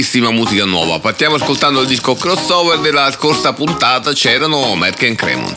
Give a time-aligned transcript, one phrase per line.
[0.00, 0.98] tantissima musica nuova.
[0.98, 5.54] Partiamo ascoltando il disco crossover della scorsa puntata, c'erano Merck and Cremont.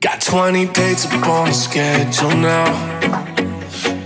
[0.00, 2.64] Got 20 dates up on the schedule now.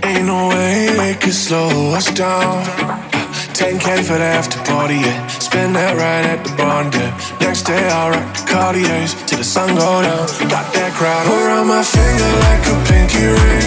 [0.03, 3.16] Ain't no way they could slow us down.
[3.57, 5.25] 10k for the after party, yeah.
[5.41, 7.09] Spend that right at the barn, yeah.
[7.41, 10.29] Next day I'll rock Cartiers till the sun go down.
[10.45, 13.65] Got that crowd around my finger like a pinky ring.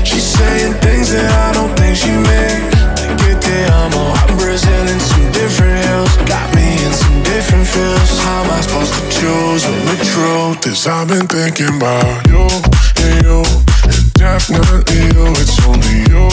[0.00, 2.72] She's saying things that I don't think she meant.
[3.04, 3.52] Like get te
[3.84, 6.16] amo, I'm Brazil in some different hills.
[6.24, 8.10] Got me in some different feels.
[8.24, 12.48] How am I supposed to choose when the truth is I've been thinking about you
[12.48, 13.44] and you
[13.92, 15.36] and definitely you.
[15.36, 16.32] It's only you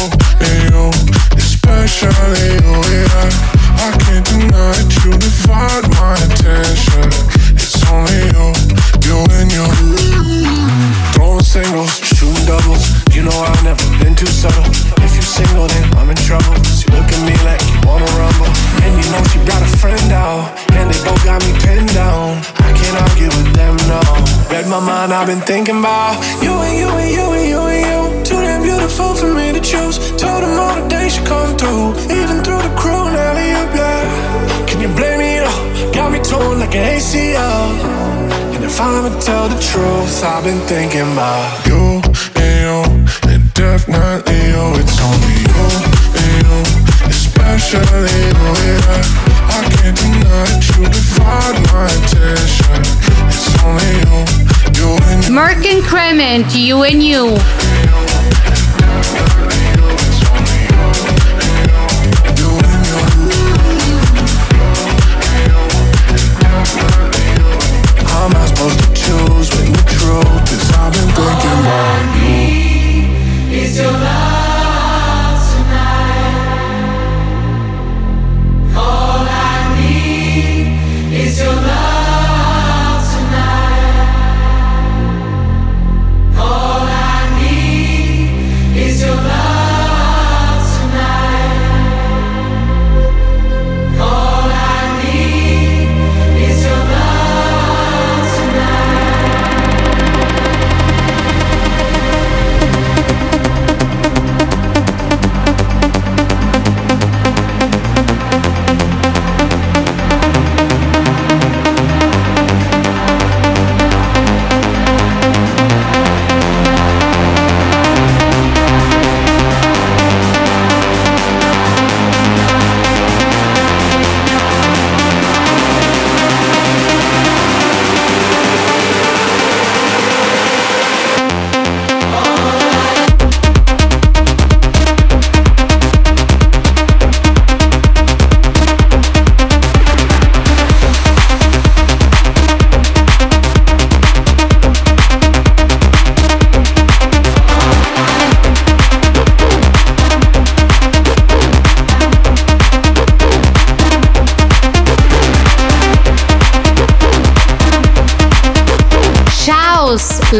[1.37, 2.75] especially you.
[2.89, 3.51] Yeah.
[3.81, 7.09] I can't deny you divide my attention.
[7.57, 8.45] It's only you,
[9.05, 9.65] you and you.
[11.13, 12.85] Throwing singles, shooting doubles.
[13.15, 14.65] You know I've never been too subtle.
[15.01, 16.53] If you single, then I'm in trouble.
[16.69, 18.51] She look at me like wanna rumble.
[18.85, 20.53] And you know she brought a friend out.
[20.77, 22.37] And they both got me pinned down.
[22.61, 24.01] I can't argue with them, no.
[24.53, 25.80] Read my mind, I've been thinking
[38.81, 42.01] And if I'ma tell the truth, I've been thinking about you
[42.41, 44.73] and you, and definitely you.
[44.81, 45.69] It's only you
[46.17, 46.57] and you,
[47.05, 48.41] especially you.
[48.65, 52.81] Yeah, I can't deny that you divide my attention.
[53.29, 54.17] It's only you,
[54.73, 55.31] you and you.
[55.31, 57.37] Merck and Crement, you and you.
[57.37, 58.00] You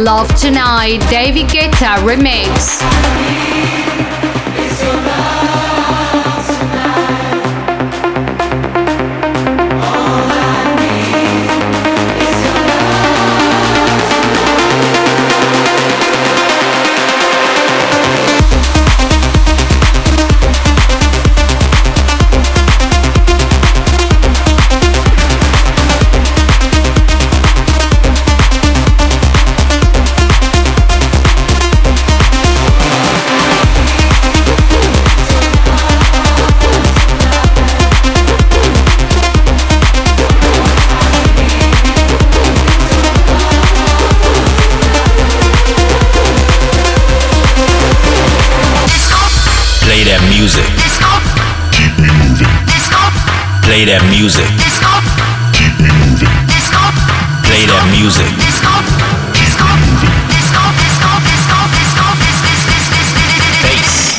[0.03, 3.00] Love Tonight, David Guetta remix.
[53.81, 54.45] Play that music.
[55.54, 56.30] Keep me moving.
[57.42, 58.28] Play that music.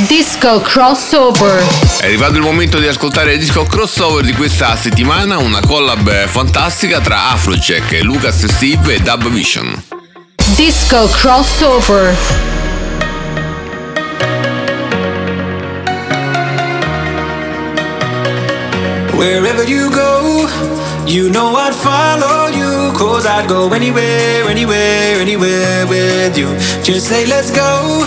[0.09, 1.65] Disco crossover.
[2.01, 6.99] È arrivato il momento di ascoltare il disco crossover di questa settimana, una collab fantastica
[6.99, 9.81] tra Afrojack, Lucas Steve e Dub Vision.
[10.57, 12.62] Disco crossover.
[19.23, 20.49] Wherever you go,
[21.07, 22.91] you know I'd follow you.
[22.99, 26.49] Cause I'd go anywhere, anywhere, anywhere with you.
[26.83, 28.05] Just say, let's go.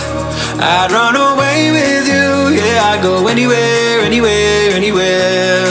[0.60, 2.60] I'd run away with you.
[2.60, 5.64] Yeah, I'd go anywhere, anywhere, anywhere.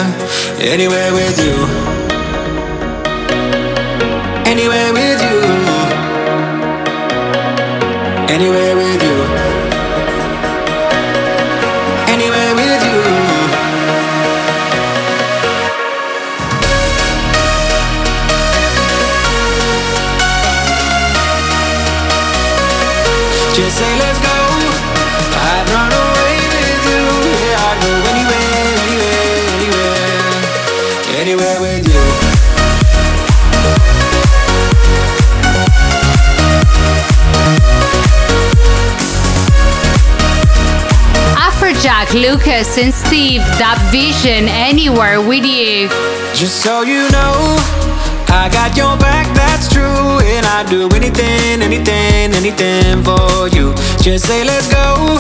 [0.58, 1.56] Anywhere with you.
[4.50, 5.38] Anywhere with you.
[8.34, 9.05] Anywhere with you.
[42.16, 45.92] Lucas, and Steve, that vision anywhere with you.
[46.32, 47.60] Just so you know,
[48.32, 50.24] I got your back, that's true.
[50.24, 53.76] And I'd do anything, anything, anything for you.
[54.00, 55.20] Just say, let's go.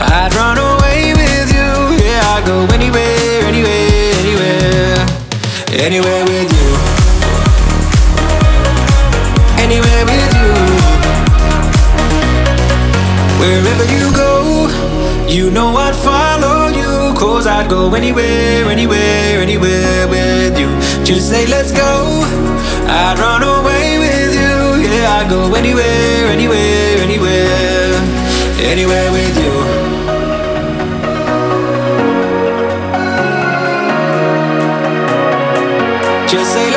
[0.00, 1.68] I'd run away with you.
[2.00, 5.04] Yeah, I'd go anywhere, anywhere, anywhere.
[5.84, 6.68] Anywhere with you.
[9.60, 10.48] Anywhere with you.
[13.36, 14.21] Wherever you go,
[15.32, 17.14] you know I'd follow you.
[17.18, 20.68] Cause I'd go anywhere, anywhere, anywhere with you.
[21.04, 22.22] Just say, let's go.
[22.86, 24.84] I'd run away with you.
[24.84, 27.94] Yeah, I'd go anywhere, anywhere, anywhere.
[28.60, 29.52] Anywhere with you.
[36.28, 36.71] Just say,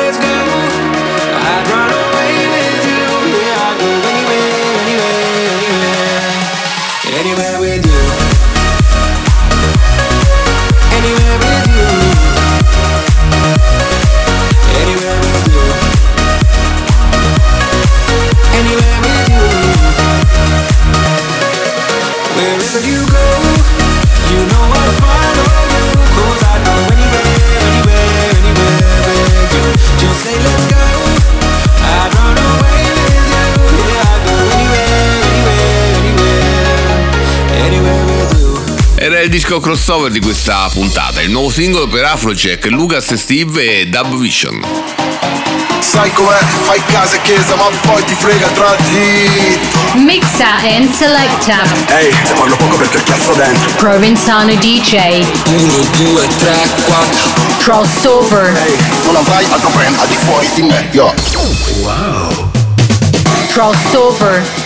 [39.26, 44.16] il disco crossover di questa puntata, il nuovo singolo per Afrojack, Lucas Steve e Dub
[44.16, 44.64] Vision.
[45.80, 46.38] Sai com'è?
[46.62, 49.78] Fai casa e chiesa, ma poi ti frega tra dritto.
[49.94, 51.62] Mixa and selecta.
[51.96, 53.68] Ehi, te parlo poco perché ho cazzo dentro.
[53.76, 55.24] Provenzano DJ.
[55.46, 57.30] 1, 2, 3, 4.
[57.58, 58.56] Crossover.
[58.56, 58.76] Ehi,
[59.06, 61.12] non avrai altro brand al di fuori di me, yo.
[63.48, 64.65] Crossover.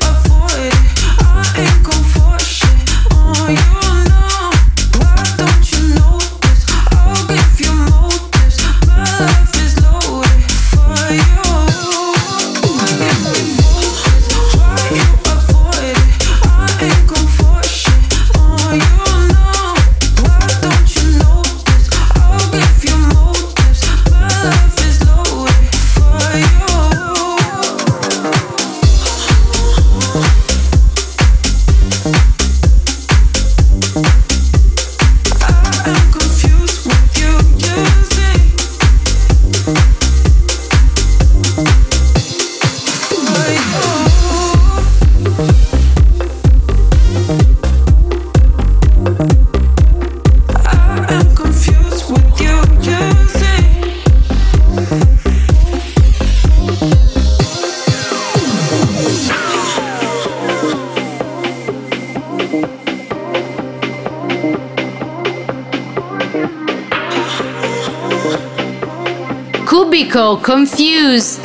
[70.11, 71.40] Nico confused.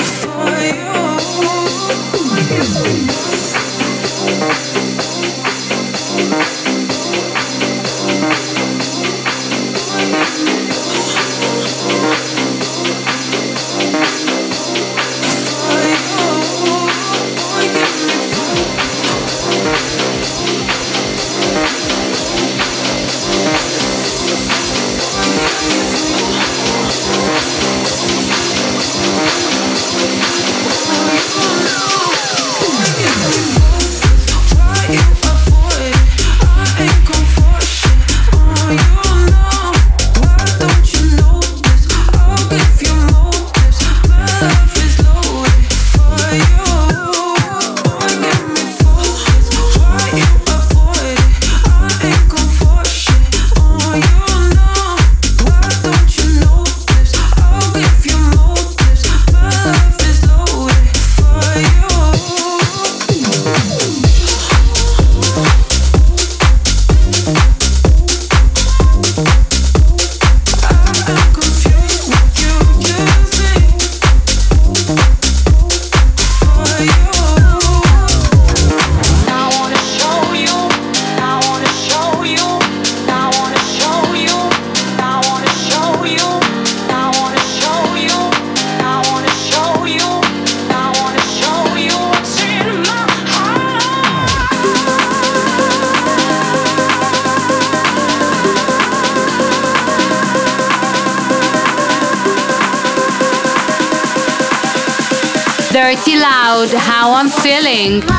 [107.87, 108.15] morning.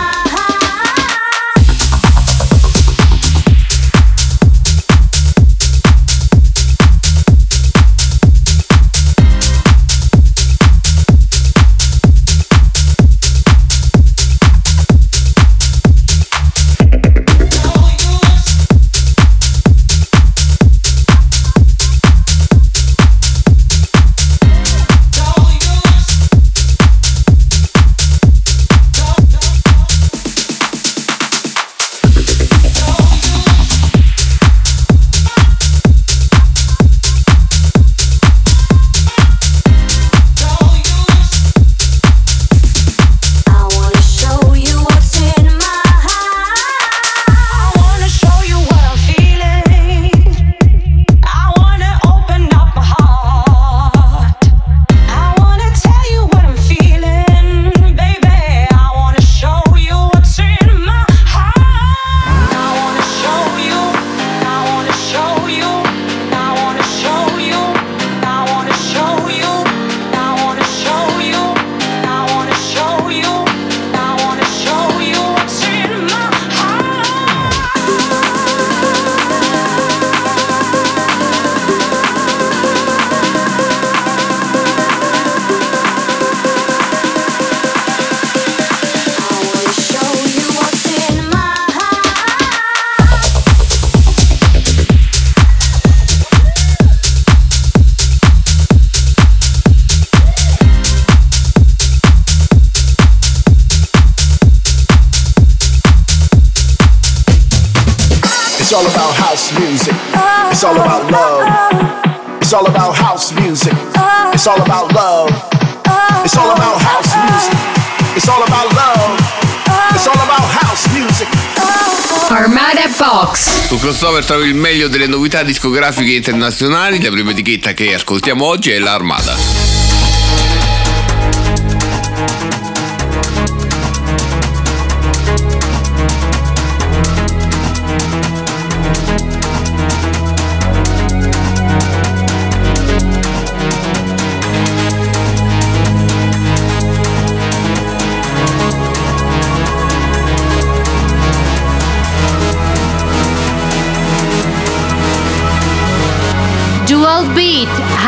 [123.88, 127.01] Crossover trovi il meglio delle novità discografiche internazionali.
[127.01, 129.67] La prima etichetta che ascoltiamo oggi è l'Armada.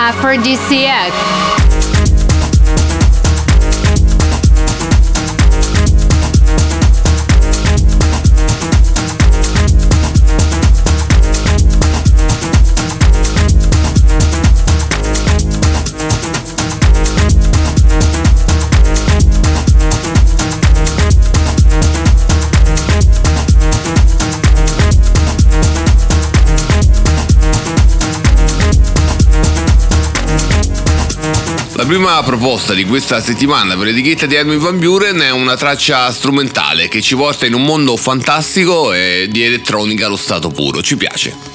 [0.09, 1.48] Aphrodisiac.
[31.89, 36.87] Prima proposta di questa settimana per l'etichetta di Armin Van Buren è una traccia strumentale
[36.87, 40.83] che ci porta in un mondo fantastico e di elettronica allo stato puro.
[40.83, 41.48] Ci piace.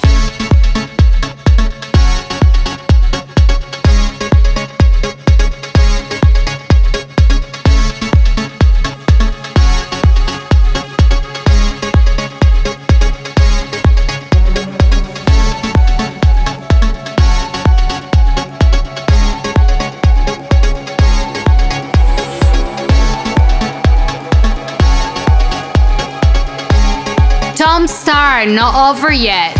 [28.75, 29.54] Over yet.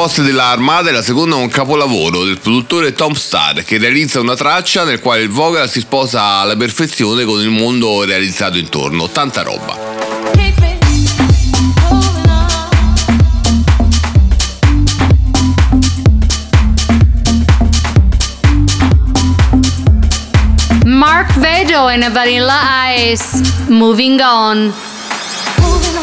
[0.00, 4.34] Proposte dell'Armata e la seconda è un capolavoro del produttore Tom Starr che realizza una
[4.34, 9.10] traccia nel quale il vocal si sposa alla perfezione con il mondo realizzato intorno.
[9.10, 9.76] Tanta roba.
[20.86, 22.58] Mark Vedo and Vanilla
[22.96, 24.72] Ice, moving on.
[25.58, 26.00] L'ultima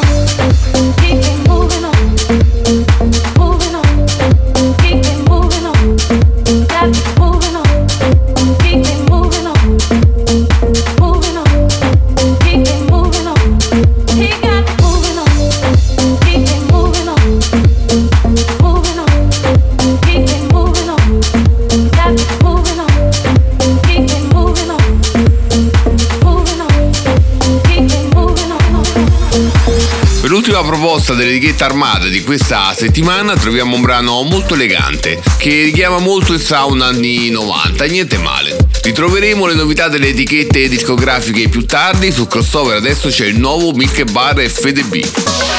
[30.98, 36.42] proposta dell'etichetta armata di questa settimana troviamo un brano molto elegante che richiama molto il
[36.42, 38.55] sound anni 90, niente male.
[38.81, 44.10] Ritroveremo le novità delle etichette discografiche più tardi, su crossover adesso c'è il nuovo Milk
[44.10, 45.56] Bar FDB.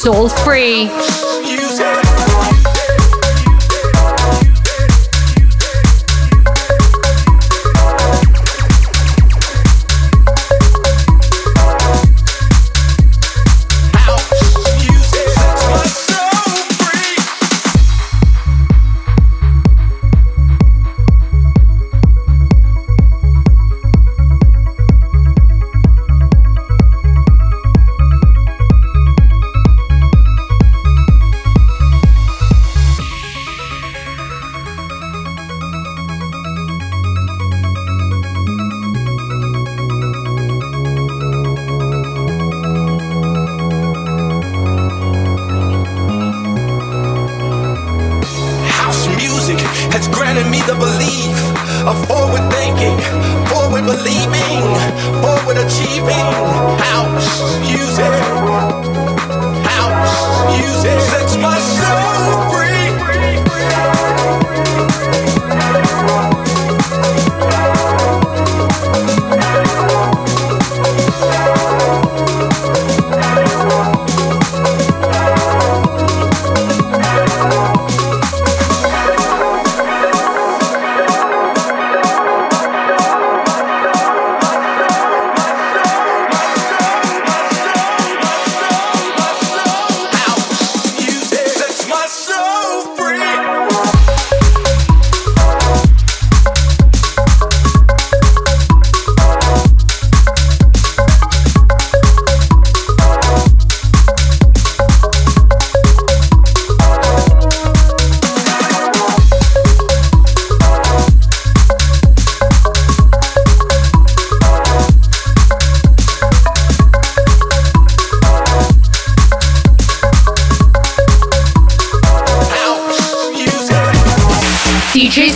[0.00, 0.88] Soul free.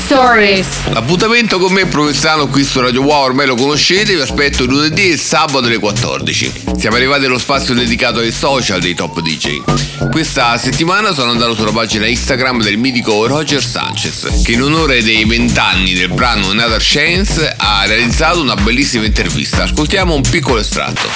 [0.04, 0.66] Stories.
[0.92, 5.16] L'appuntamento con me Provenzano qui su Radio Wow ormai lo conoscete, vi aspetto lunedì e
[5.16, 6.52] sabato alle 14.
[6.76, 10.10] Siamo arrivati allo spazio dedicato ai social dei top DJ.
[10.10, 15.24] Questa settimana sono andato sulla pagina Instagram del mitico Roger Sanchez, che in onore dei
[15.24, 19.62] vent'anni del brano Another Chance ha realizzato una bellissima intervista.
[19.62, 21.08] Ascoltiamo un piccolo estratto.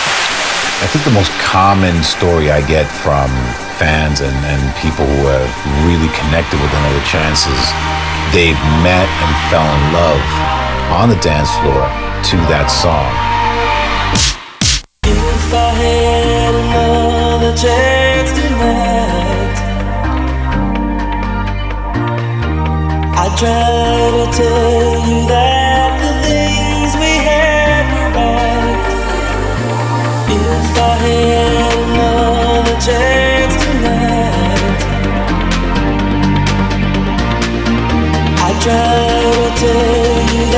[0.80, 3.30] I think the most common story I get from
[3.76, 5.50] fans and, and people who have
[5.84, 10.24] really connected with Another Chance is they've met and fell in love
[11.00, 11.84] on the dance floor
[12.28, 13.08] to that song.
[15.04, 19.56] If I had another chance tonight,
[23.16, 28.84] I'd try to tell you that the things we had were right.
[30.28, 33.37] If I had another chance
[39.60, 40.48] change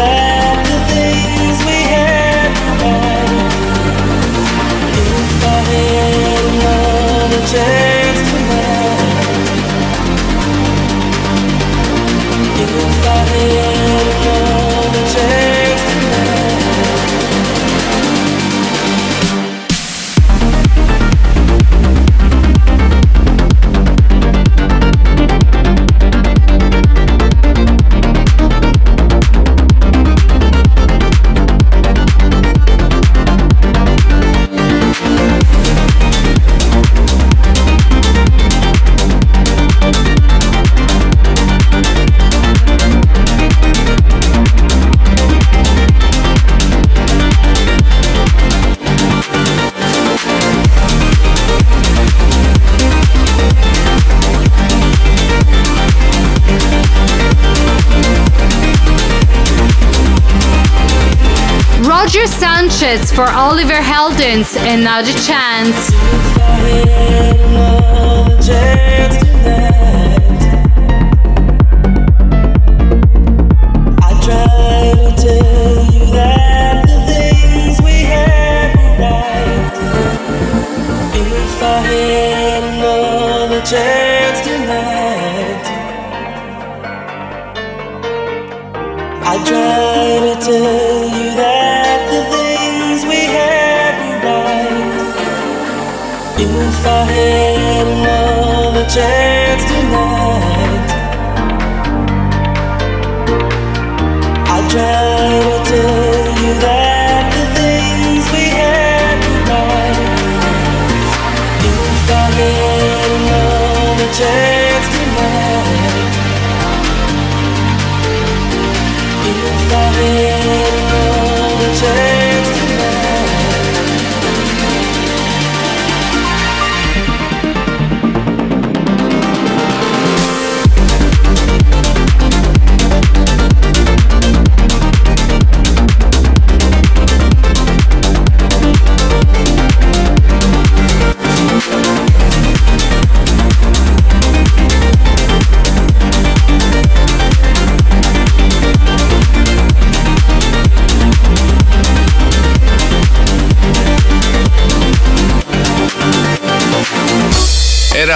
[63.20, 65.99] for Oliver Heldens, Another Chance.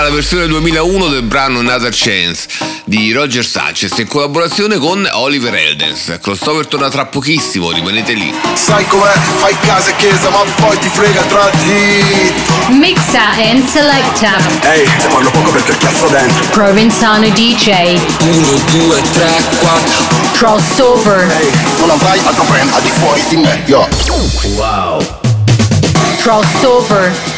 [0.05, 2.49] La versione 2001 del brano Another Chance
[2.85, 6.19] di Roger Sanchez in collaborazione con Oliver Eldens.
[6.21, 8.31] Crossover torna tra pochissimo, rimanete lì.
[8.53, 9.13] Sai com'è?
[9.37, 12.35] Fai casa e chiesa, ma poi ti frega tra di.
[12.77, 14.37] Mixa and Selecta.
[14.75, 16.45] Ehi, te parlo poco perché ho chiasso dentro.
[16.51, 17.99] Provenzano DJ.
[18.21, 20.05] 1, 2, 3, 4.
[20.33, 21.31] Crossover.
[21.31, 23.89] Ehi, non avrai altro brand al di fuori di me, yo.
[24.57, 25.03] Wow.
[26.21, 27.34] Crossover.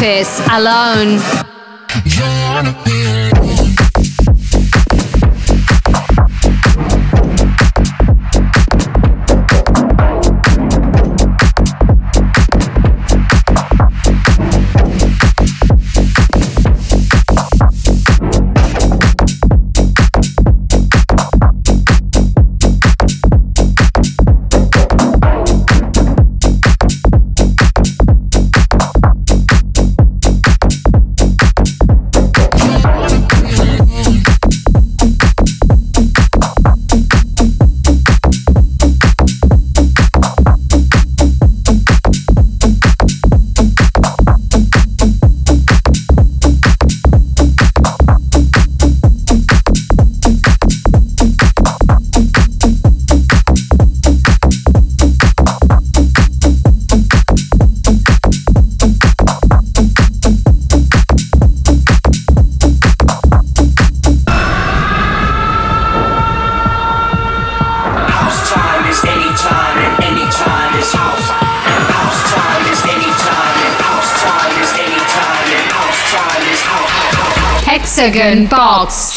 [0.00, 1.49] office alone.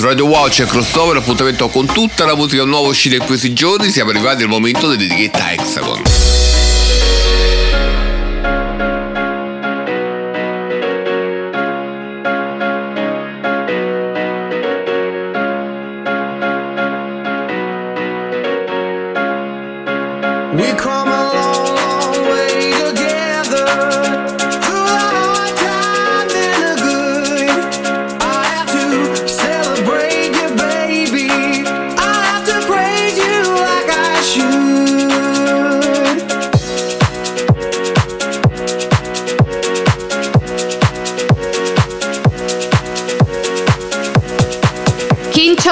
[0.04, 3.90] Su Radio Wow c'è crossover, appuntamento con tutta la musica nuova uscita in questi giorni.
[3.90, 6.33] Siamo arrivati al momento dell'etichetta Hexagon.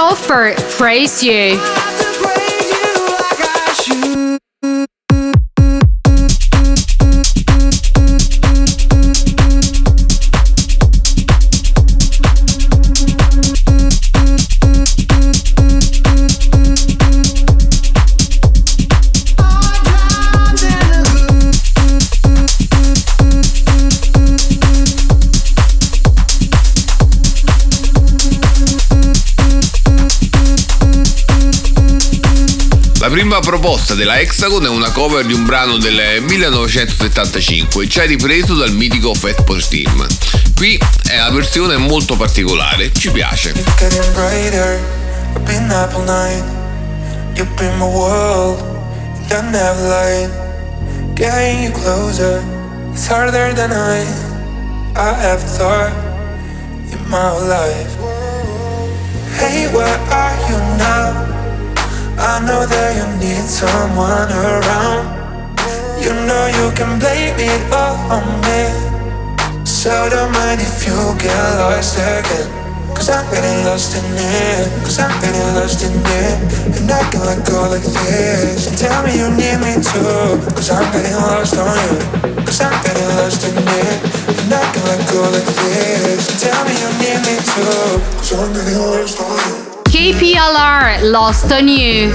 [0.01, 1.90] Topher, Praise You.
[33.51, 39.13] Proposta della Hexagon è una cover di un brano del 1975, già ripreso dal mitico
[39.13, 40.07] Fatboy Team.
[40.55, 43.51] Qui è la versione molto particolare, ci piace.
[59.37, 61.11] Hey, where are you now?
[62.41, 65.06] Know that you need someone around.
[66.01, 68.65] You know you can blame it all on me.
[69.62, 72.49] So don't mind if you get lost again.
[72.97, 74.73] Cause I'm getting lost in it.
[74.82, 76.82] Cause I'm getting lost in it.
[76.82, 78.65] And I can let go like this.
[78.65, 80.41] And tell me you need me too.
[80.58, 82.01] Cause I'm getting lost on you.
[82.41, 83.97] Cause I'm getting lost in it.
[84.34, 86.25] And I can let go like this.
[86.25, 88.01] And tell me you need me too.
[88.17, 89.70] Cause I'm getting lost on you.
[89.91, 92.13] KPLR Lost on You.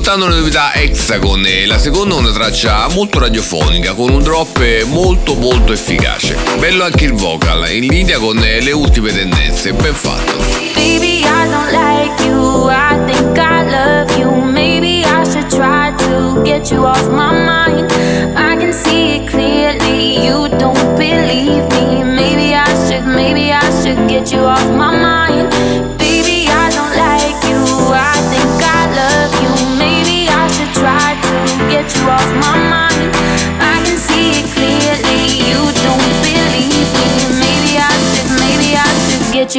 [0.00, 4.58] Ascoltando la novità Hexagon e la seconda è una traccia molto radiofonica con un drop
[4.86, 6.38] molto molto efficace.
[6.58, 10.38] Bello anche il vocal, in linea con le ultime tendenze, ben fatto.
[10.74, 16.40] Baby, I don't like you, I think I love you, maybe I should try to
[16.44, 17.92] get you off my mind.
[18.36, 24.08] I can see it clearly, you don't believe me, maybe I should, maybe I should
[24.08, 25.99] get you off my mind.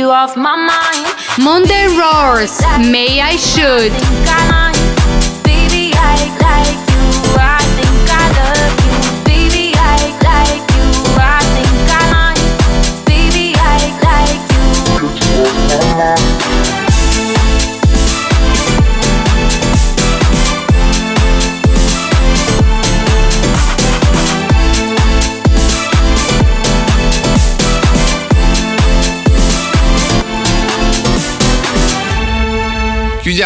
[0.02, 1.06] You off my mind.
[1.44, 2.60] Monday roars.
[2.92, 3.92] May I should.
[5.44, 5.92] Baby,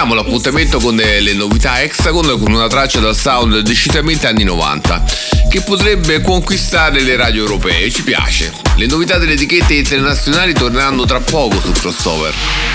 [0.06, 5.04] Chiudiamo l'appuntamento con le novità Hexagon con una traccia dal sound decisamente anni 90
[5.50, 8.54] che potrebbe conquistare le radio europee, ci piace.
[8.76, 12.74] Le novità delle etichette internazionali torneranno tra poco sul crossover.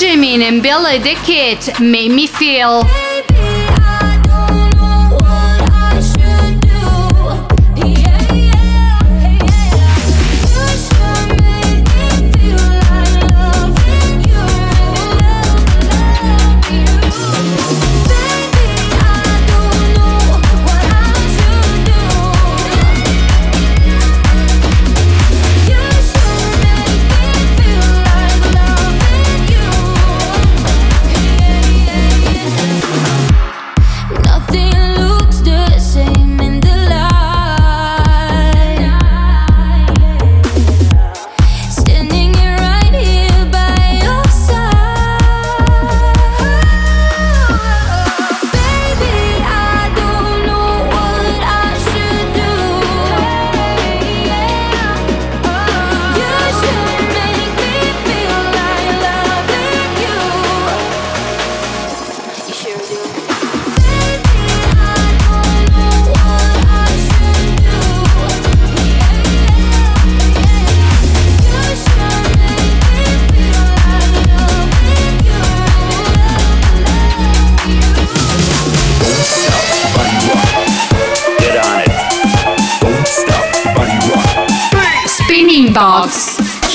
[0.00, 3.07] Benjamin and Billy the Kid made me feel.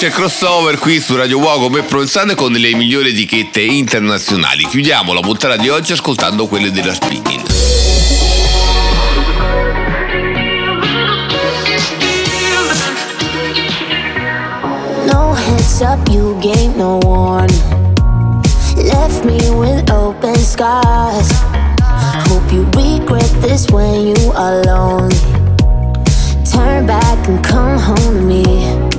[0.04, 4.68] C'è crossover qui su Radio Wow come Provenzano con le migliori etichette internazionali.
[4.68, 7.42] Chiudiamo la puntata di oggi ascoltando quelle della Spinning.
[15.82, 17.62] Up, you gave no warning.
[18.76, 21.32] Left me with open scars.
[22.28, 25.16] Hope you regret this when you are lonely.
[26.52, 28.92] Turn back and come home to me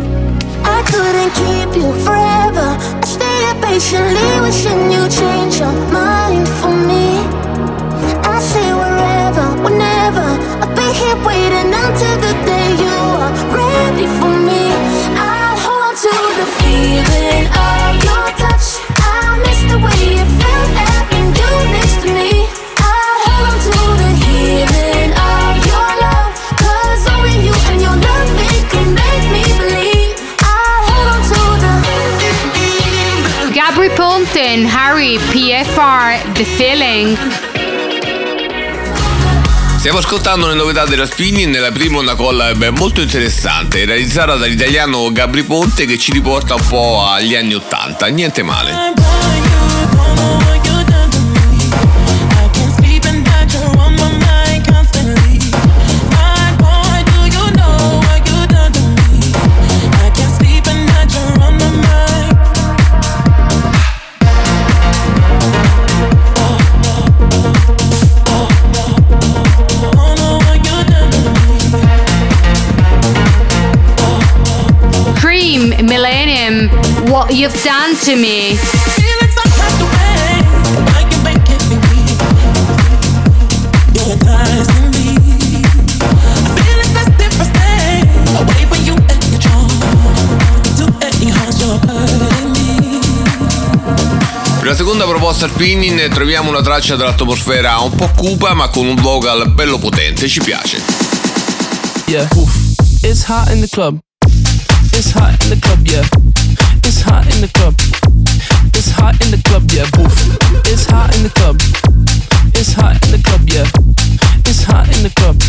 [1.30, 2.76] couldn't keep you forever.
[2.78, 7.03] I stayed patiently, wishing you change your mind for me.
[39.76, 45.42] Stiamo ascoltando le novità della Spinning, nella prima una collab molto interessante, realizzata dall'italiano Gabri
[45.42, 49.03] Ponte che ci riporta un po' agli anni Ottanta, niente male.
[77.24, 78.56] What you've done to me.
[94.58, 98.86] Per la seconda proposta al pinning troviamo una traccia dell'atmosfera un po' cupa ma con
[98.86, 100.82] un vocal bello potente, ci piace.
[102.06, 102.50] Yeah, Oof.
[103.02, 103.98] it's hot in the club.
[104.92, 106.33] It's hot in the club, yeah.
[106.84, 107.72] It's hot in the club.
[108.76, 109.88] It's hot in the club, yeah.
[109.96, 110.12] Boof.
[110.68, 111.56] It's hot in the club.
[112.52, 113.64] It's hot in the club, yeah.
[114.44, 115.40] It's hot in the club.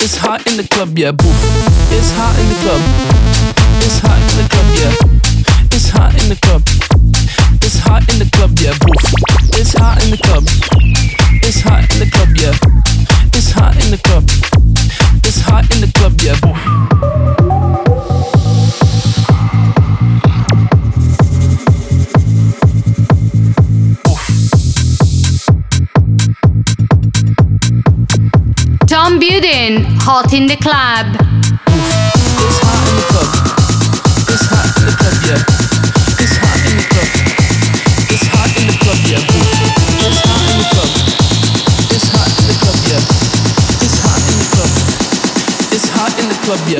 [0.00, 1.12] It's hot in the club, yeah.
[1.12, 1.36] Boof.
[1.92, 2.80] It's hot in the club.
[3.84, 4.92] It's hot in the club, yeah.
[5.68, 6.64] It's hot in the club.
[7.60, 8.72] It's hot in the club, yeah.
[8.80, 9.04] Boof.
[9.52, 10.48] It's hot in the club.
[11.44, 12.56] It's hot in the club, yeah.
[13.36, 14.24] It's hot in the club.
[15.28, 16.40] It's hot in the club, yeah.
[16.40, 18.37] Boof.
[29.00, 31.16] Tom Budin, Hot in the Club.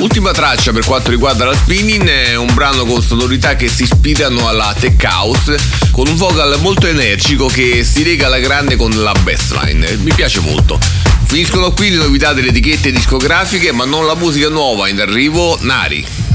[0.00, 4.48] Ultima traccia per quanto riguarda la spinning è un brano con sonorità che si ispirano
[4.48, 5.56] alla tech house,
[5.92, 9.98] con un vocal molto energico che si lega alla grande con la bassline.
[9.98, 11.07] Mi piace molto.
[11.28, 16.27] Finiscono qui le novità delle etichette discografiche, ma non la musica nuova in arrivo, Nari.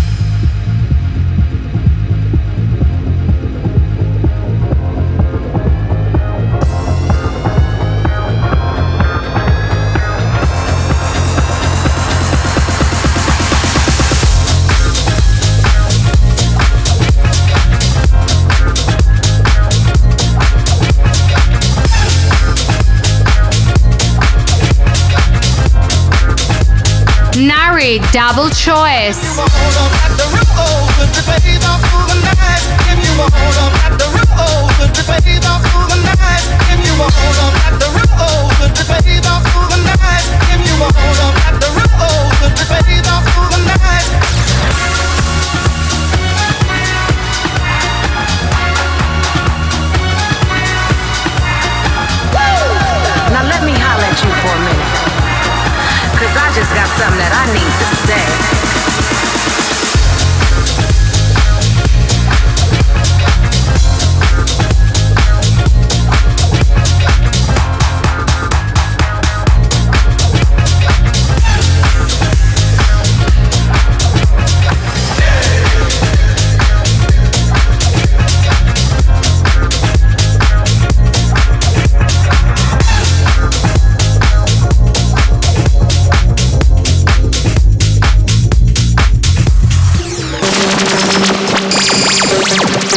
[27.83, 29.35] Nari Double Choice.
[53.29, 54.82] Now let me holler at you for a minute.
[56.23, 59.12] Cause I just got something that I need to say.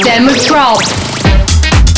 [0.07, 0.81] Demo Drop.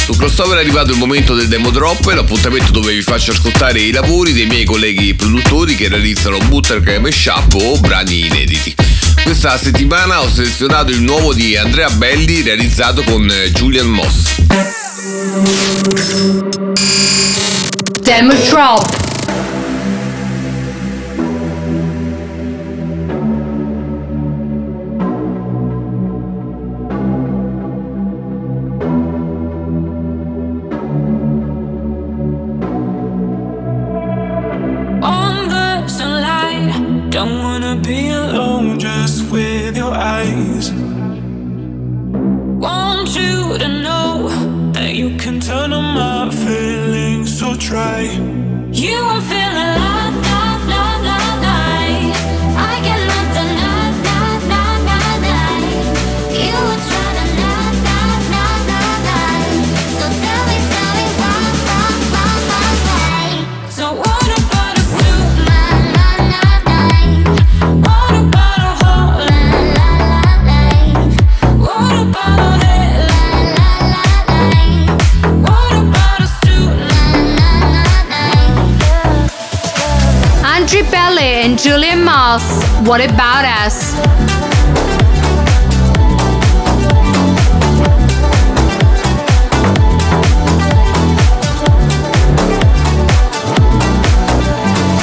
[0.02, 3.90] Su crossover è arrivato il momento del demo drop, l'appuntamento dove vi faccio ascoltare i
[3.90, 8.74] lavori dei miei colleghi produttori che realizzano bootleg mashup o brani inediti.
[9.22, 14.40] Questa settimana ho selezionato il nuovo di Andrea Belli realizzato con Julian Moss.
[18.00, 19.07] Demo Drop.
[82.88, 83.92] What about us?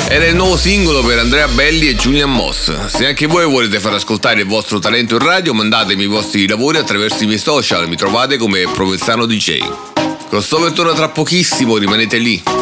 [0.08, 2.88] Era il nuovo singolo per Andrea Belli e Julian Moss.
[2.88, 6.80] Se anche voi volete far ascoltare il vostro talento in radio, mandatemi i vostri lavori
[6.80, 9.60] attraverso i miei social, mi trovate come Provenzano DJ.
[10.28, 12.55] Crossover torna tra pochissimo, rimanete lì.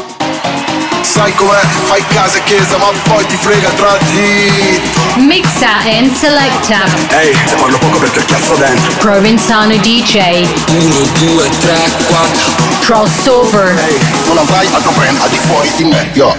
[1.14, 4.82] Sai com'è, fai casa e chiesa ma poi ti frega tra di
[5.18, 6.86] Mixa and Selecta.
[7.09, 10.47] Ehi, se parlo poco perché ho chiasso dentro Provenzano DJ.
[10.70, 13.80] 1, 2, 3, 4 Crossover.
[14.26, 16.36] Non avrai altro brand al di fuori di me, yo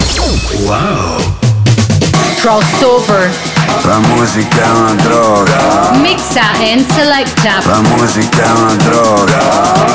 [0.64, 1.22] Wow
[2.40, 3.53] Crossover.
[3.84, 6.40] La musica è una droga, Mixa
[6.72, 7.60] and Selecta.
[7.66, 9.36] la musica è una droga,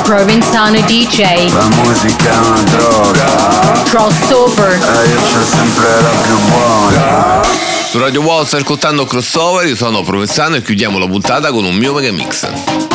[0.02, 1.52] Provenzano DJ.
[1.52, 4.70] la musica è una droga, Crossover.
[4.72, 7.40] e io c'ho sempre la più buona.
[7.88, 11.74] Su Radio Wow stai ascoltando Crossover, io sono Provenzano e chiudiamo la puntata con un
[11.74, 12.89] mio mega mix.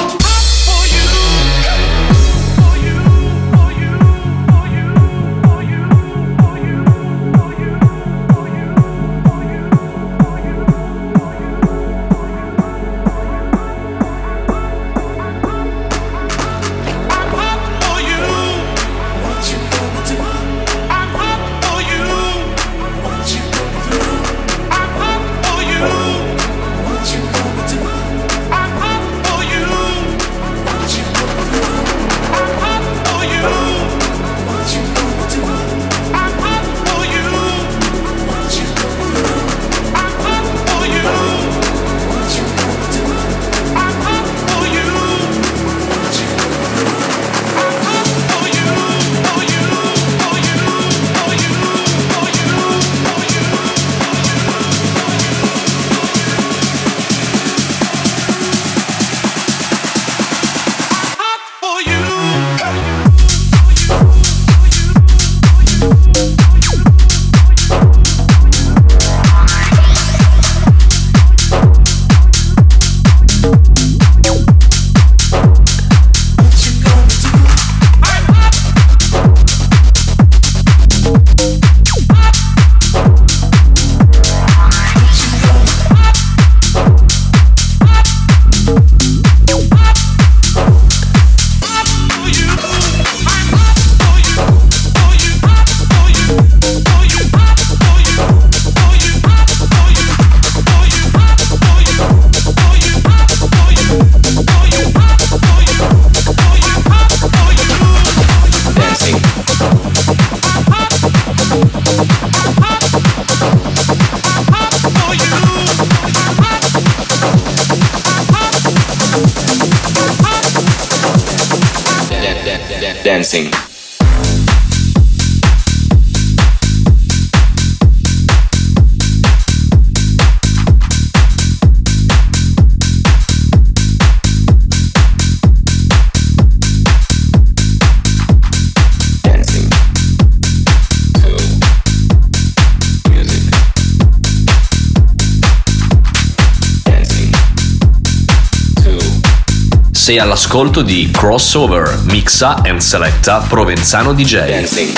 [150.05, 154.45] Sei all'ascolto di Crossover, mixa and selecta Provenzano DJ.
[154.45, 154.93] Dancing.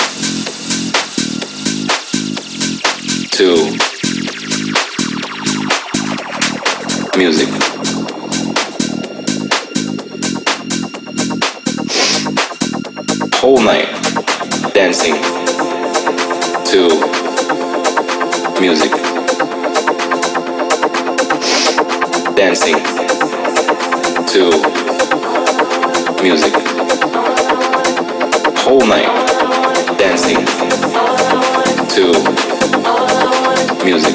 [3.30, 3.74] Two.
[7.16, 7.48] Music.
[13.40, 13.88] Whole night
[14.74, 15.16] dancing
[16.64, 16.86] to
[18.60, 18.92] music.
[22.34, 22.76] Dancing
[24.26, 24.77] to
[26.22, 26.52] music.
[28.58, 29.06] Whole night
[29.98, 30.36] dancing
[31.94, 32.12] to
[33.84, 34.14] music.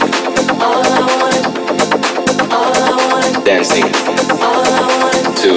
[3.43, 3.83] Dancing
[5.41, 5.51] to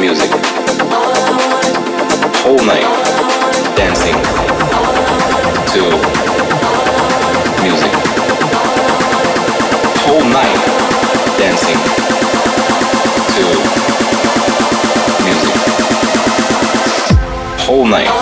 [0.00, 1.31] music.
[17.82, 18.21] Whole night.